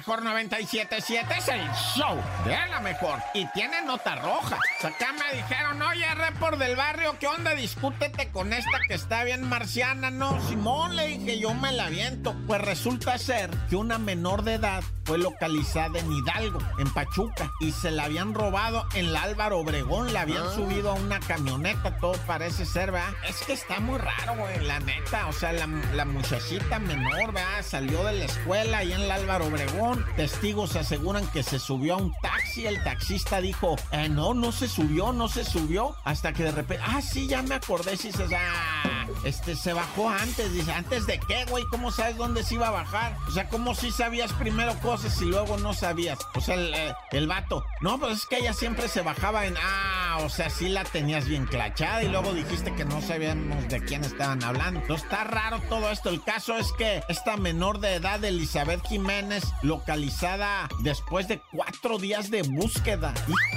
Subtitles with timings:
[0.00, 1.60] mejor 97.7, es el
[1.94, 2.16] show
[2.46, 3.18] de la mejor.
[3.34, 4.56] Y tiene nota roja.
[4.56, 7.54] O sea, acá me dijeron, oye, report del barrio, ¿qué onda?
[7.54, 10.40] Discútete con esta que está bien marciana, ¿no?
[10.48, 12.34] Simón, le dije, yo me la viento.
[12.46, 17.72] Pues resulta ser que una menor de edad fue localizada en Hidalgo, en Pachuca, y
[17.72, 22.12] se la habían robado en la Álvaro Obregón, la habían subido a una camioneta, todo
[22.28, 23.12] parece ser, ¿verdad?
[23.28, 27.62] Es que está muy raro, güey, la neta, o sea, la, la muchachita menor, ¿verdad?
[27.62, 31.96] Salió de la escuela ahí en la Álvaro Obregón, testigos aseguran que se subió a
[31.98, 36.44] un taxi, el taxista dijo, eh, no, no se subió, no se subió, hasta que
[36.44, 40.72] de repente, ah, sí, ya me acordé, sí, se, ah, este, se bajó antes, dice,
[40.72, 41.64] ¿antes de qué, güey?
[41.70, 43.16] ¿Cómo sabes dónde se iba a bajar?
[43.28, 46.18] O sea, ¿cómo si sabías primero cosas y luego no sabías?
[46.34, 49.56] O sea, el, eh, el vato, no, pues es que ella siempre se bajaba en,
[49.56, 53.82] ah, o sea, sí la tenías bien clachada y luego dijiste que no sabíamos de
[53.84, 54.80] quién estaban hablando.
[54.80, 56.08] Entonces está raro todo esto.
[56.08, 62.30] El caso es que esta menor de edad, Elizabeth Jiménez, localizada después de cuatro días
[62.30, 63.14] de búsqueda.
[63.28, 63.50] Hijo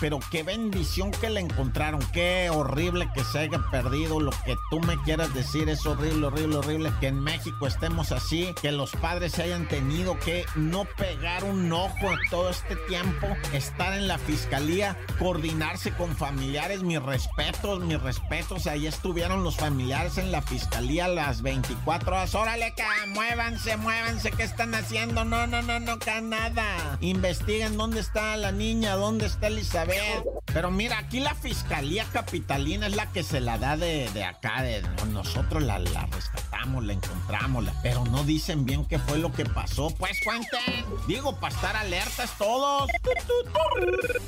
[0.00, 2.00] pero qué bendición que la encontraron.
[2.12, 4.20] Qué horrible que se haya perdido.
[4.20, 6.92] Lo que tú me quieras decir es horrible, horrible, horrible.
[7.00, 11.72] Que en México estemos así, que los padres se hayan tenido que no pegar un
[11.72, 16.82] ojo todo este tiempo, estar en la fiscalía, coordinarse con familiares.
[16.82, 18.66] Mis respetos, mis respetos.
[18.66, 22.34] Ahí estuvieron los familiares en la fiscalía las 24 horas.
[22.34, 24.30] Órale, acá, muévanse, muévanse.
[24.30, 25.24] ¿Qué están haciendo?
[25.24, 26.98] No, no, no, no, acá nada.
[27.00, 30.24] Investiguen dónde está la niña, dónde está Elizabeth.
[30.52, 34.62] Pero mira, aquí la fiscalía capitalina es la que se la da de, de acá,
[34.62, 39.44] de nosotros la, la rescatamos, la encontramos, pero no dicen bien qué fue lo que
[39.44, 39.90] pasó.
[39.90, 42.90] Pues cuenten, digo, para estar alertas todos.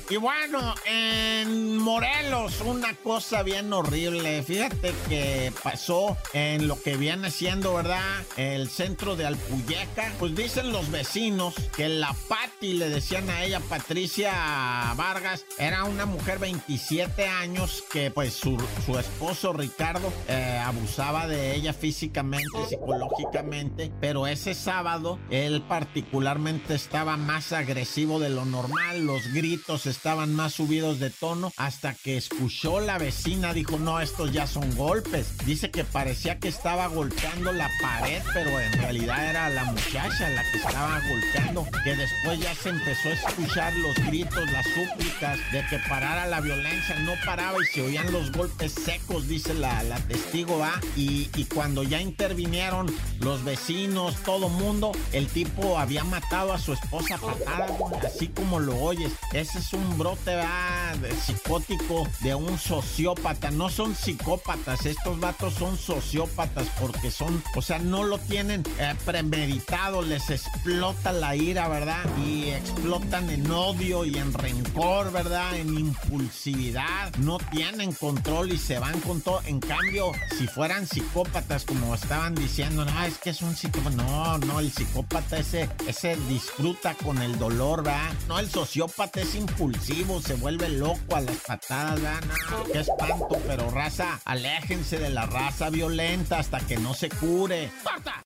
[0.09, 4.43] Y bueno, en Morelos, una cosa bien horrible.
[4.43, 8.01] Fíjate que pasó en lo que viene siendo, ¿verdad?
[8.37, 10.13] El centro de Alpuyeca.
[10.19, 16.07] Pues dicen los vecinos que la Patti, le decían a ella, Patricia Vargas, era una
[16.07, 18.57] mujer 27 años que pues su,
[18.98, 27.53] esposo Ricardo eh, abusaba de ella físicamente, psicológicamente, pero ese sábado él particularmente estaba más
[27.53, 32.99] agresivo de lo normal, los gritos estaban más subidos de tono, hasta que escuchó la
[32.99, 35.37] vecina, dijo, no, estos ya son golpes.
[35.45, 40.43] Dice que parecía que estaba golpeando la pared, pero en realidad era la muchacha la
[40.51, 45.65] que estaba golpeando, que después ya se empezó a escuchar los gritos, las súplicas de
[45.69, 49.97] que parara la violencia, no paraba y se oían los golpes secos, dice la, la
[50.01, 56.53] testigo, va, y, y cuando ya intervinieron los vecinos, todo mundo, el tipo había matado
[56.53, 59.13] a su esposa a patadas, güey, así como lo oyes.
[59.33, 60.93] Ese es un brote, va,
[61.34, 63.50] psicótico de un sociópata.
[63.50, 68.95] No son psicópatas, estos vatos son sociópatas porque son, o sea, no lo tienen eh,
[69.05, 72.05] premeditado, les explota la ira, ¿verdad?
[72.24, 75.56] Y explotan en odio y en rencor, ¿verdad?
[75.56, 77.14] En impulsividad.
[77.17, 79.40] No tienen control y se van con todo.
[79.46, 83.96] En cambio, si fueran psicópatas, como estaban diciendo, no, es que es un psicópata.
[83.96, 88.12] No, no, el psicópata ese, ese disfruta con el dolor, ¿verdad?
[88.28, 92.20] No, el sociópata es impulsivo, se vuelve loco a las patadas, ¿verdad?
[92.51, 97.70] No, qué espanto, pero raza, aléjense de la raza violenta hasta que no se cure.
[97.83, 98.23] ¡Corta!